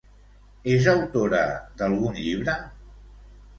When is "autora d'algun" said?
0.93-2.19